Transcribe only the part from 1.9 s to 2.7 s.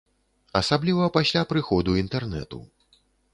інтэрнэту.